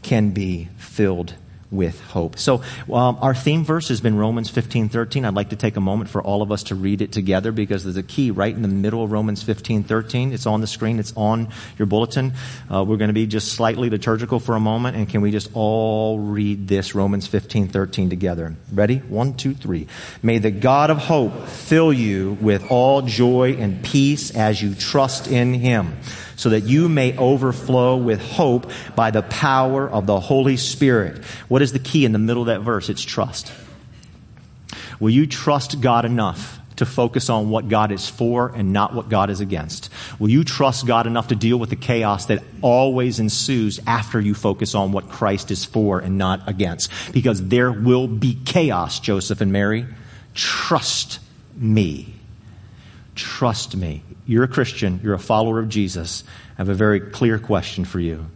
[0.03, 1.35] can be filled
[1.71, 2.39] with hope.
[2.39, 5.25] So um, our theme verse has been Romans 15, 13.
[5.25, 7.85] I'd like to take a moment for all of us to read it together because
[7.85, 10.33] there's a key right in the middle of Romans 15, 13.
[10.33, 10.99] It's on the screen.
[10.99, 12.33] It's on your bulletin.
[12.73, 15.51] Uh, we're going to be just slightly liturgical for a moment and can we just
[15.55, 18.55] all read this Romans 15, 13 together?
[18.73, 18.99] Ready?
[18.99, 19.87] One, two, three.
[20.23, 25.29] May the God of hope fill you with all joy and peace as you trust
[25.29, 25.97] in him
[26.38, 31.22] so that you may overflow with hope by the power of the Holy Spirit.
[31.48, 32.88] What is the key in the middle of that verse?
[32.88, 33.53] It's trust.
[35.01, 39.09] Will you trust God enough to focus on what God is for and not what
[39.09, 39.90] God is against?
[40.20, 44.33] Will you trust God enough to deal with the chaos that always ensues after you
[44.33, 46.90] focus on what Christ is for and not against?
[47.12, 49.87] Because there will be chaos, Joseph and Mary.
[50.35, 51.18] Trust
[51.57, 52.18] me.
[53.19, 54.05] Trust me.
[54.27, 56.23] You're a Christian, you're a follower of Jesus.
[56.53, 58.27] I have a very clear question for you.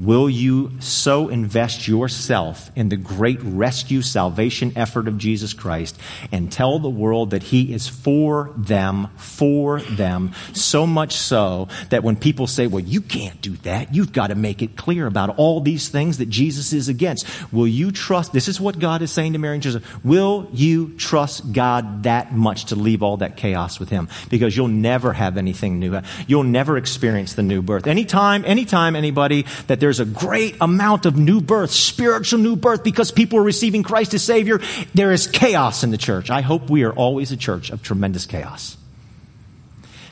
[0.00, 6.00] Will you so invest yourself in the great rescue salvation effort of Jesus Christ
[6.32, 12.02] and tell the world that He is for them, for them, so much so that
[12.02, 15.36] when people say, well, you can't do that, you've got to make it clear about
[15.36, 17.26] all these things that Jesus is against.
[17.52, 20.94] Will you trust, this is what God is saying to Mary and Joseph, will you
[20.96, 24.08] trust God that much to leave all that chaos with Him?
[24.30, 26.00] Because you'll never have anything new.
[26.26, 27.86] You'll never experience the new birth.
[27.86, 33.10] Anytime, anytime anybody that there's a great amount of new birth, spiritual new birth, because
[33.10, 34.60] people are receiving Christ as Savior.
[34.94, 36.30] There is chaos in the church.
[36.30, 38.76] I hope we are always a church of tremendous chaos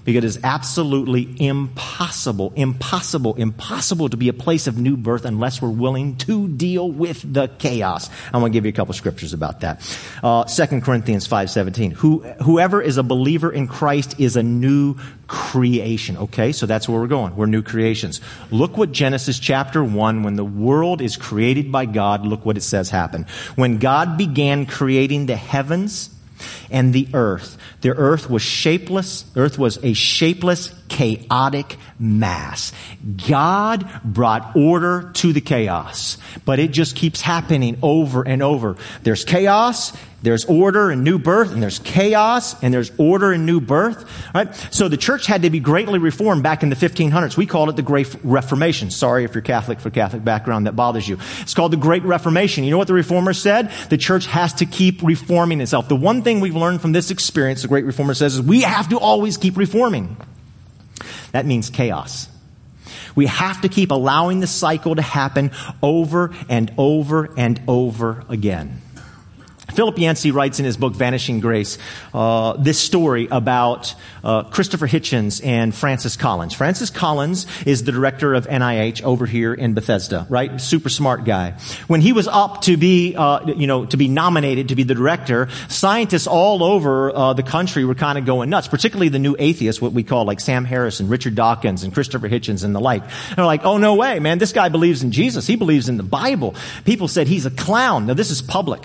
[0.09, 5.61] because it is absolutely impossible, impossible, impossible to be a place of new birth unless
[5.61, 8.09] we're willing to deal with the chaos.
[8.33, 9.83] I'm going to give you a couple scriptures about that.
[10.23, 11.93] Uh, 2 Corinthians 5.17.
[11.93, 16.17] Who, whoever is a believer in Christ is a new creation.
[16.17, 17.37] Okay, so that's where we're going.
[17.37, 18.23] We're new creations.
[18.51, 22.63] Look what Genesis chapter 1, when the world is created by God, look what it
[22.63, 23.29] says happened.
[23.57, 26.18] When God began creating the heavens
[26.71, 27.59] and the earth.
[27.81, 29.25] The earth was shapeless.
[29.37, 32.73] Earth was a shapeless, chaotic mass.
[33.29, 38.77] God brought order to the chaos, but it just keeps happening over and over.
[39.03, 43.61] There's chaos, there's order and new birth, and there's chaos, and there's order and new
[43.61, 44.05] birth.
[44.35, 44.53] Right?
[44.73, 47.37] So the church had to be greatly reformed back in the 1500s.
[47.37, 48.91] We called it the Great Reformation.
[48.91, 51.19] Sorry if you're Catholic for Catholic background that bothers you.
[51.41, 52.65] It's called the Great Reformation.
[52.65, 53.71] You know what the reformers said?
[53.91, 55.89] The church has to keep reforming itself.
[55.89, 58.89] The one thing we've learned from this experience, the Great Reformer says, is we have
[58.89, 60.17] to always keep reforming.
[61.33, 62.29] That means chaos.
[63.15, 65.51] We have to keep allowing the cycle to happen
[65.83, 68.81] over and over and over again.
[69.73, 71.79] Philip Yancey writes in his book Vanishing Grace
[72.15, 76.55] uh, this story about uh, Christopher Hitchens and Francis Collins.
[76.55, 80.61] Francis Collins is the director of NIH over here in Bethesda, right?
[80.61, 81.53] Super smart guy.
[81.87, 84.95] When he was up to be, uh, you know, to be nominated to be the
[84.95, 89.37] director, scientists all over uh, the country were kind of going nuts, particularly the new
[89.39, 92.81] atheists, what we call like Sam Harris and Richard Dawkins and Christopher Hitchens and the
[92.81, 93.03] like.
[93.03, 95.47] And they're like, oh no way, man, this guy believes in Jesus.
[95.47, 96.55] He believes in the Bible.
[96.85, 98.07] People said he's a clown.
[98.07, 98.83] Now this is public.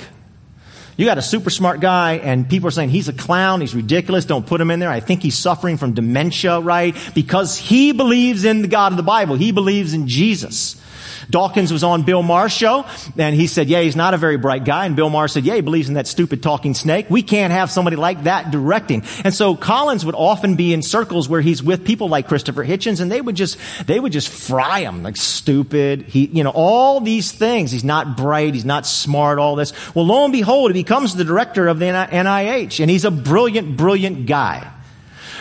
[0.96, 4.26] You got a super smart guy and people are saying he's a clown, he's ridiculous,
[4.26, 4.90] don't put him in there.
[4.90, 6.96] I think he's suffering from dementia, right?
[7.16, 9.36] Because he believes in the God of the Bible.
[9.36, 10.80] He believes in Jesus.
[11.30, 12.86] Dawkins was on Bill Maher's show,
[13.18, 14.86] and he said, yeah, he's not a very bright guy.
[14.86, 17.08] And Bill Maher said, yeah, he believes in that stupid talking snake.
[17.10, 19.04] We can't have somebody like that directing.
[19.24, 23.02] And so Collins would often be in circles where he's with people like Christopher Hitchens,
[23.02, 26.04] and they would just, they would just fry him, like stupid.
[26.04, 27.72] He, you know, all these things.
[27.72, 29.74] He's not bright, he's not smart, all this.
[29.96, 33.78] Well, lo and behold, he becomes the director of the NIH, and he's a brilliant,
[33.78, 34.72] brilliant guy.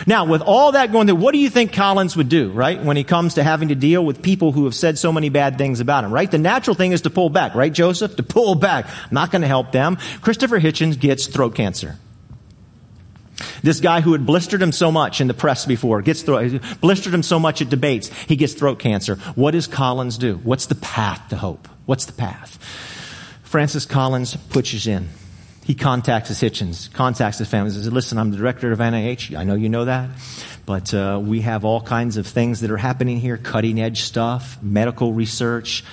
[0.05, 2.81] Now, with all that going through, what do you think Collins would do, right?
[2.81, 5.57] When he comes to having to deal with people who have said so many bad
[5.57, 6.29] things about him, right?
[6.29, 8.15] The natural thing is to pull back, right, Joseph?
[8.17, 8.85] To pull back.
[8.87, 9.97] I'm not going to help them.
[10.21, 11.97] Christopher Hitchens gets throat cancer.
[13.61, 17.13] This guy who had blistered him so much in the press before gets throat, blistered
[17.13, 19.15] him so much at debates, he gets throat cancer.
[19.35, 20.35] What does Collins do?
[20.43, 21.67] What's the path to hope?
[21.85, 22.57] What's the path?
[23.43, 25.09] Francis Collins pushes in.
[25.63, 29.35] He contacts his Hitchens, contacts his family, says, listen, I'm the director of NIH.
[29.37, 30.09] I know you know that.
[30.65, 34.61] But uh, we have all kinds of things that are happening here, cutting edge stuff,
[34.61, 35.83] medical research.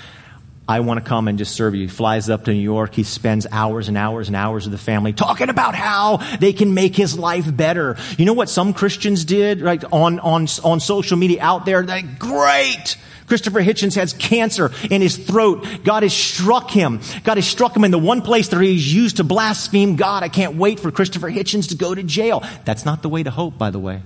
[0.68, 1.82] I want to come and just serve you.
[1.82, 2.94] He flies up to New York.
[2.94, 6.74] He spends hours and hours and hours with the family talking about how they can
[6.74, 7.96] make his life better.
[8.18, 11.82] You know what some Christians did, right, on, on, on social media out there?
[11.82, 12.96] They, great!
[13.30, 15.64] Christopher Hitchens has cancer in his throat.
[15.84, 17.00] God has struck him.
[17.22, 20.24] God has struck him in the one place that he's used to blaspheme God.
[20.24, 22.42] I can't wait for Christopher Hitchens to go to jail.
[22.64, 24.02] That's not the way to hope, by the way.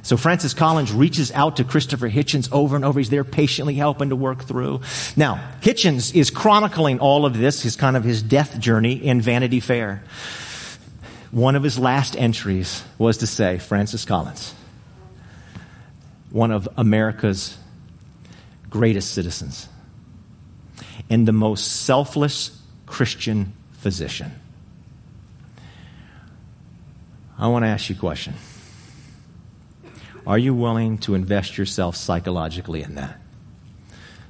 [0.00, 2.98] So Francis Collins reaches out to Christopher Hitchens over and over.
[2.98, 4.80] He's there patiently helping to work through.
[5.14, 9.60] Now, Hitchens is chronicling all of this, his kind of his death journey in Vanity
[9.60, 10.02] Fair.
[11.32, 14.54] One of his last entries was to say, Francis Collins,
[16.30, 17.56] one of America's
[18.70, 19.68] greatest citizens
[21.08, 24.32] and the most selfless Christian physician.
[27.38, 28.34] I want to ask you a question.
[30.26, 33.20] Are you willing to invest yourself psychologically in that?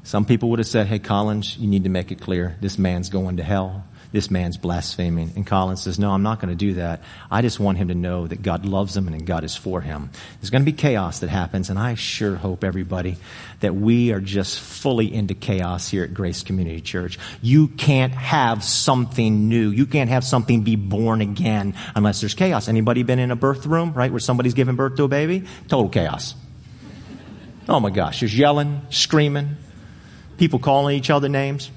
[0.03, 3.09] Some people would have said, Hey, Collins, you need to make it clear this man's
[3.09, 3.85] going to hell.
[4.17, 5.35] This man's blaspheming.
[5.37, 7.03] And Collins says, No, I'm not going to do that.
[7.31, 10.09] I just want him to know that God loves him and God is for him.
[10.41, 13.19] There's going to be chaos that happens, and I sure hope, everybody,
[13.61, 17.19] that we are just fully into chaos here at Grace Community Church.
[17.43, 19.69] You can't have something new.
[19.69, 22.69] You can't have something be born again unless there's chaos.
[22.69, 25.45] Anybody been in a birth room, right, where somebody's giving birth to a baby?
[25.69, 26.35] Total chaos.
[27.69, 29.57] Oh my gosh, there's yelling, screaming,
[30.39, 31.71] people calling each other names.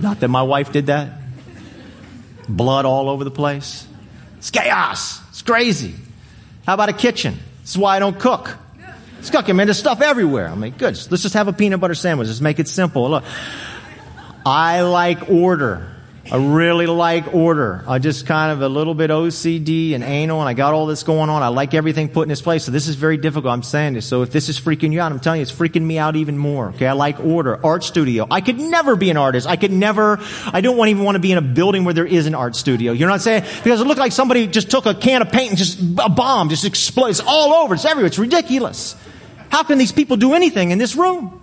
[0.00, 1.12] Not that my wife did that.
[2.48, 3.86] Blood all over the place.
[4.38, 5.20] It's chaos.
[5.28, 5.94] It's crazy.
[6.66, 7.38] How about a kitchen?
[7.60, 8.56] This is why I don't cook.
[9.18, 9.66] It's cooking, man.
[9.66, 10.48] There's stuff everywhere.
[10.48, 10.98] I mean, good.
[11.10, 12.28] Let's just have a peanut butter sandwich.
[12.28, 13.10] Let's make it simple.
[13.10, 13.24] Look,
[14.46, 15.86] I like order.
[16.32, 17.82] I really like order.
[17.88, 21.02] I just kind of a little bit OCD and anal, and I got all this
[21.02, 21.42] going on.
[21.42, 22.64] I like everything put in its place.
[22.64, 23.52] So this is very difficult.
[23.52, 24.06] I'm saying this.
[24.06, 26.38] So if this is freaking you out, I'm telling you, it's freaking me out even
[26.38, 26.68] more.
[26.68, 27.58] Okay, I like order.
[27.66, 28.28] Art studio.
[28.30, 29.48] I could never be an artist.
[29.48, 30.20] I could never.
[30.46, 32.54] I don't want even want to be in a building where there is an art
[32.54, 32.92] studio.
[32.92, 33.44] You know what I'm saying?
[33.64, 36.48] Because it looked like somebody just took a can of paint and just a bomb
[36.48, 37.74] just explodes all over.
[37.74, 38.06] It's everywhere.
[38.06, 38.94] It's ridiculous.
[39.48, 41.39] How can these people do anything in this room?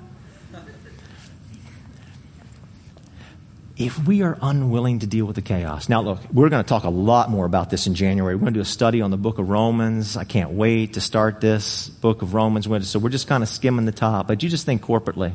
[3.78, 5.88] If we are unwilling to deal with the chaos.
[5.88, 8.36] Now, look, we're going to talk a lot more about this in January.
[8.36, 10.18] We're going to do a study on the book of Romans.
[10.18, 12.66] I can't wait to start this book of Romans.
[12.90, 14.28] So we're just kind of skimming the top.
[14.28, 15.34] But you just think corporately.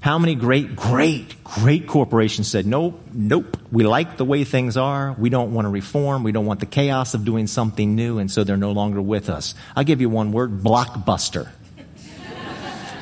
[0.00, 5.14] How many great, great, great corporations said, nope, nope, we like the way things are.
[5.18, 6.24] We don't want to reform.
[6.24, 8.18] We don't want the chaos of doing something new.
[8.18, 9.54] And so they're no longer with us.
[9.76, 11.50] I'll give you one word, blockbuster.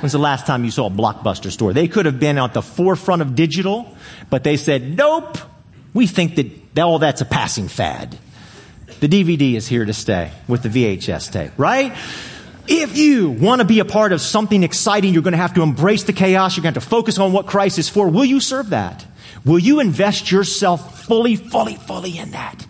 [0.00, 1.72] When's the last time you saw a blockbuster store?
[1.72, 3.96] They could have been at the forefront of digital,
[4.30, 5.38] but they said, nope,
[5.92, 8.16] we think that all oh, that's a passing fad.
[9.00, 11.96] The DVD is here to stay with the VHS tape, right?
[12.68, 15.62] If you want to be a part of something exciting, you're going to have to
[15.62, 16.56] embrace the chaos.
[16.56, 18.08] You're going to have to focus on what Christ is for.
[18.08, 19.04] Will you serve that?
[19.44, 22.66] Will you invest yourself fully, fully, fully in that?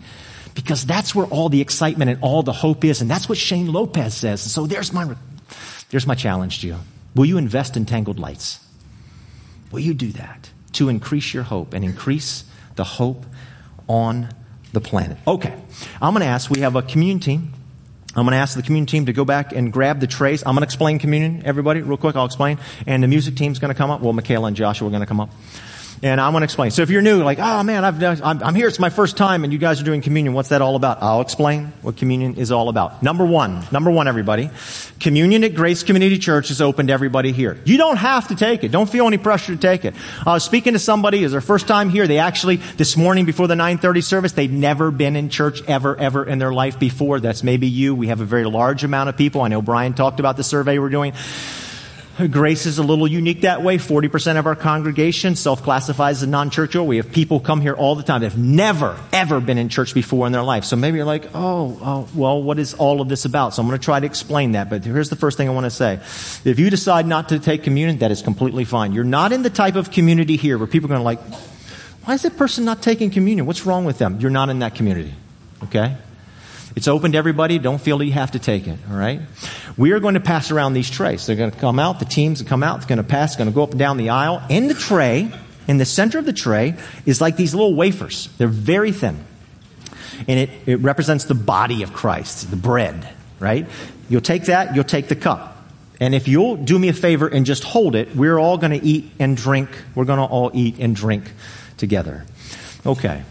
[0.55, 3.01] Because that's where all the excitement and all the hope is.
[3.01, 4.43] And that's what Shane Lopez says.
[4.45, 5.13] And so there's my,
[5.89, 6.77] there's my challenge to you.
[7.19, 8.65] Will you invest in tangled lights?
[9.73, 12.45] Will you do that to increase your hope and increase
[12.77, 13.25] the hope
[13.89, 14.29] on
[14.71, 15.17] the planet?
[15.27, 15.53] Okay,
[16.01, 17.51] I'm going to ask, we have a communion team.
[18.15, 20.43] I'm going to ask the communion team to go back and grab the trays.
[20.43, 22.15] I'm going to explain communion, everybody, real quick.
[22.15, 22.57] I'll explain.
[22.87, 23.99] And the music team's going to come up.
[23.99, 25.29] Well, Michaela and Joshua are going to come up.
[26.01, 26.71] And I want to explain.
[26.71, 29.43] So if you're new, like, oh man, I've, I'm, I'm here, it's my first time,
[29.43, 31.01] and you guys are doing communion, what's that all about?
[31.01, 33.03] I'll explain what communion is all about.
[33.03, 34.49] Number one, number one, everybody,
[35.01, 37.57] communion at Grace Community Church is open to everybody here.
[37.65, 38.69] You don't have to take it.
[38.69, 39.93] Don't feel any pressure to take it.
[40.25, 42.07] I was speaking to somebody, is their first time here.
[42.07, 46.25] They actually, this morning before the 930 service, they'd never been in church ever, ever
[46.25, 47.19] in their life before.
[47.19, 47.93] That's maybe you.
[47.93, 49.41] We have a very large amount of people.
[49.41, 51.13] I know Brian talked about the survey we're doing.
[52.27, 53.77] Grace is a little unique that way.
[53.77, 56.85] 40% of our congregation self-classifies as non-churchial.
[56.85, 59.93] We have people come here all the time that have never, ever been in church
[59.93, 60.65] before in their life.
[60.65, 63.53] So maybe you're like, oh, oh, well, what is all of this about?
[63.53, 64.69] So I'm going to try to explain that.
[64.69, 65.93] But here's the first thing I want to say.
[66.43, 68.91] If you decide not to take communion, that is completely fine.
[68.91, 71.21] You're not in the type of community here where people are going to like,
[72.03, 73.45] why is that person not taking communion?
[73.45, 74.19] What's wrong with them?
[74.19, 75.13] You're not in that community.
[75.63, 75.95] Okay?
[76.79, 77.59] It's open to everybody.
[77.59, 79.19] Don't feel that you have to take it, all right?
[79.75, 81.25] We are going to pass around these trays.
[81.25, 81.99] They're going to come out.
[81.99, 82.77] The teams come out.
[82.77, 83.35] It's going to pass.
[83.35, 84.41] Going to go up and down the aisle.
[84.47, 85.29] In the tray,
[85.67, 86.75] in the center of the tray,
[87.05, 88.29] is like these little wafers.
[88.37, 89.25] They're very thin.
[90.25, 93.09] And it, it represents the body of Christ, the bread,
[93.41, 93.67] right?
[94.07, 95.61] You'll take that, you'll take the cup.
[95.99, 98.87] And if you'll do me a favor and just hold it, we're all going to
[98.87, 99.69] eat and drink.
[99.95, 101.29] We're going to all eat and drink
[101.75, 102.25] together.
[102.85, 103.25] Okay.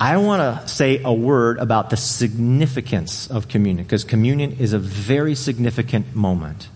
[0.00, 4.78] I want to say a word about the significance of communion because communion is a
[4.78, 6.68] very significant moment.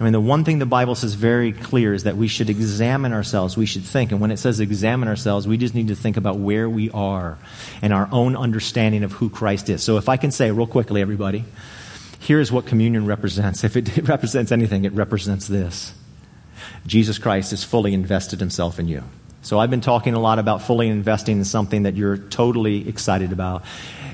[0.00, 3.12] I mean, the one thing the Bible says very clear is that we should examine
[3.12, 3.56] ourselves.
[3.56, 4.10] We should think.
[4.10, 7.38] And when it says examine ourselves, we just need to think about where we are
[7.82, 9.82] and our own understanding of who Christ is.
[9.82, 11.44] So if I can say real quickly, everybody,
[12.20, 13.64] here's what communion represents.
[13.64, 15.94] If it represents anything, it represents this.
[16.86, 19.04] Jesus Christ has fully invested himself in you.
[19.42, 23.32] So I've been talking a lot about fully investing in something that you're totally excited
[23.32, 23.64] about.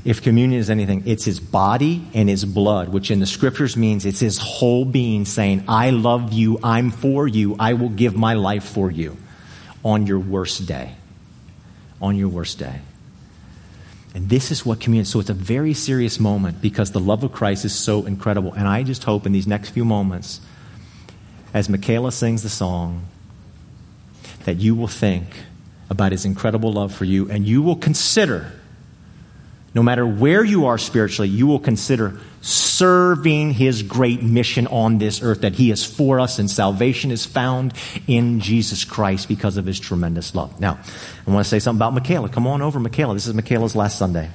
[0.03, 4.07] If communion is anything, it's his body and his blood, which in the scriptures means
[4.07, 8.35] it's his whole being saying, I love you, I'm for you, I will give my
[8.35, 9.19] life for you
[9.85, 10.95] on your worst day.
[12.01, 12.81] On your worst day.
[14.15, 17.33] And this is what communion, so it's a very serious moment because the love of
[17.33, 18.55] Christ is so incredible.
[18.55, 20.41] And I just hope in these next few moments,
[21.53, 23.05] as Michaela sings the song,
[24.45, 25.25] that you will think
[25.91, 28.53] about his incredible love for you and you will consider,
[29.75, 35.23] no matter where you are spiritually, you will consider serving his great mission on this
[35.23, 37.73] earth that he is for us and salvation is found
[38.07, 40.61] in Jesus Christ because of his tremendous love.
[40.61, 40.79] Now,
[41.27, 42.29] I want to say something about Michaela.
[42.29, 43.15] Come on over, Michaela.
[43.15, 44.31] This is Michaela's last Sunday.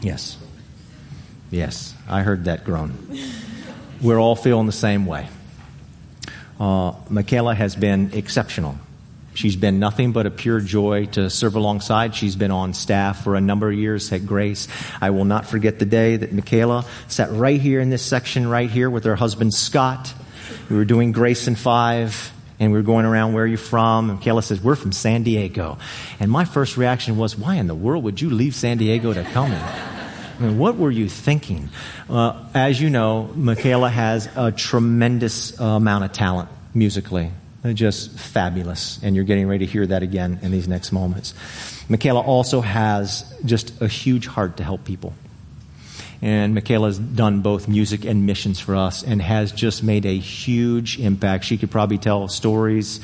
[0.00, 0.36] Yes.
[1.50, 2.98] Yes, I heard that groan.
[4.02, 5.28] We're all feeling the same way.
[6.58, 8.76] Uh, Michaela has been exceptional.
[9.34, 12.14] She's been nothing but a pure joy to serve alongside.
[12.14, 14.68] She's been on staff for a number of years at Grace.
[15.00, 18.70] I will not forget the day that Michaela sat right here in this section right
[18.70, 20.14] here with her husband Scott.
[20.70, 24.10] We were doing Grace in Five and we were going around, where are you from?
[24.10, 25.78] And Michaela says, we're from San Diego.
[26.20, 29.24] And my first reaction was, why in the world would you leave San Diego to
[29.24, 29.93] come here?
[30.38, 31.68] I mean, what were you thinking?
[32.10, 37.30] Uh, as you know, Michaela has a tremendous uh, amount of talent musically.
[37.72, 39.00] Just fabulous.
[39.02, 41.32] And you're getting ready to hear that again in these next moments.
[41.88, 45.14] Michaela also has just a huge heart to help people.
[46.20, 50.98] And Michaela's done both music and missions for us and has just made a huge
[50.98, 51.44] impact.
[51.44, 53.00] She could probably tell stories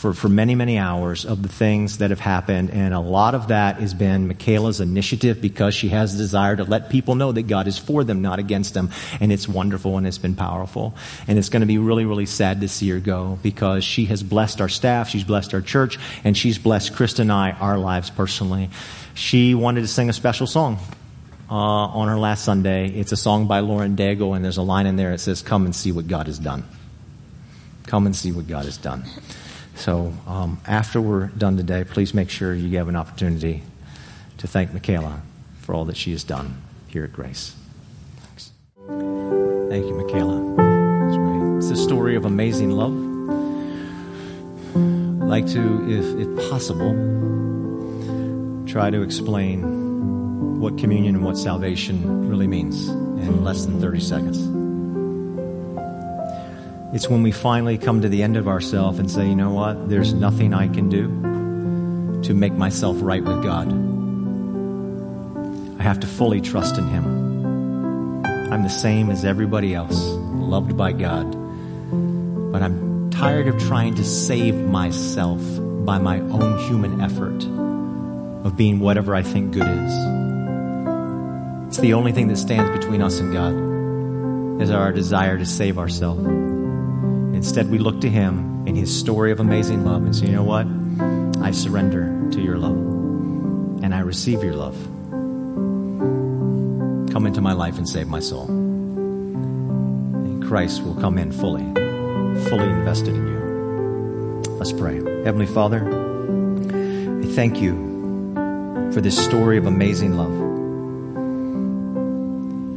[0.00, 2.70] for, for many, many hours of the things that have happened.
[2.70, 6.64] And a lot of that has been Michaela's initiative because she has a desire to
[6.64, 8.88] let people know that God is for them, not against them.
[9.20, 10.94] And it's wonderful and it's been powerful.
[11.28, 14.22] And it's going to be really, really sad to see her go because she has
[14.22, 18.08] blessed our staff, she's blessed our church, and she's blessed Krista and I, our lives
[18.08, 18.70] personally.
[19.12, 20.78] She wanted to sing a special song.
[21.50, 22.90] Uh, on her last Sunday.
[22.90, 25.64] It's a song by Lauren Daigle, and there's a line in there that says, Come
[25.64, 26.62] and see what God has done.
[27.88, 29.02] Come and see what God has done.
[29.80, 33.62] So um, after we're done today, please make sure you have an opportunity
[34.36, 35.22] to thank Michaela
[35.62, 37.54] for all that she has done here at Grace.
[38.18, 38.50] Thanks.
[38.76, 41.56] Thank you, Michaela.
[41.56, 42.92] It's a story of amazing love.
[45.22, 46.92] I'd like to, if, if possible,
[48.66, 54.59] try to explain what communion and what salvation really means in less than 30 seconds.
[56.92, 59.88] It's when we finally come to the end of ourselves and say, you know what?
[59.88, 63.68] There's nothing I can do to make myself right with God.
[65.78, 68.26] I have to fully trust in Him.
[68.52, 71.30] I'm the same as everybody else, loved by God.
[72.50, 75.40] But I'm tired of trying to save myself
[75.84, 77.44] by my own human effort
[78.44, 79.94] of being whatever I think good is.
[81.68, 85.78] It's the only thing that stands between us and God is our desire to save
[85.78, 86.49] ourselves.
[87.40, 90.42] Instead, we look to Him in His story of amazing love and say, you know
[90.42, 90.66] what?
[91.42, 92.76] I surrender to your love
[93.82, 94.76] and I receive your love.
[97.10, 98.46] Come into my life and save my soul.
[98.46, 101.62] And Christ will come in fully,
[102.50, 104.42] fully invested in you.
[104.58, 104.96] Let's pray.
[105.24, 105.80] Heavenly Father,
[107.22, 107.72] I thank you
[108.92, 110.34] for this story of amazing love.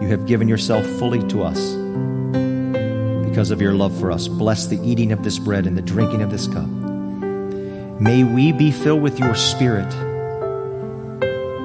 [0.02, 1.83] You have given yourself fully to us
[3.34, 4.28] because of your love for us.
[4.28, 6.68] Bless the eating of this bread and the drinking of this cup.
[8.00, 9.92] May we be filled with your spirit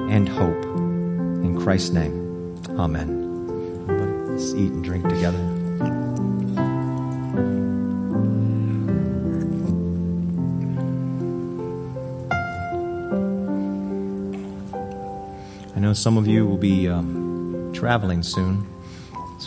[0.09, 0.63] and hope.
[0.65, 4.31] In Christ's name, amen.
[4.31, 5.37] Let's eat and drink together.
[15.75, 16.89] I know some of you will be.
[16.89, 17.29] Um,
[17.79, 18.67] traveling soon.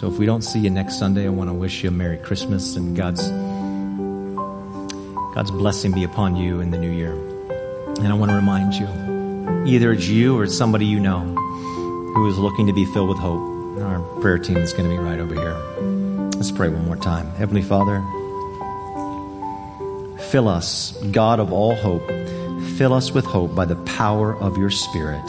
[0.02, 2.18] So if we don't see you next Sunday, I want to wish you a Merry
[2.18, 3.22] Christmas and God's
[5.32, 7.12] God's blessing be upon you in the new year.
[7.12, 8.88] And I want to remind you,
[9.64, 13.18] either it's you or it's somebody you know who is looking to be filled with
[13.18, 13.80] hope.
[13.80, 15.54] Our prayer team is going to be right over here.
[16.34, 17.30] Let's pray one more time.
[17.36, 18.00] Heavenly Father,
[20.32, 22.08] fill us, God of all hope,
[22.76, 25.22] fill us with hope by the power of your Spirit.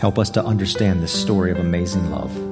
[0.00, 2.51] Help us to understand this story of amazing love.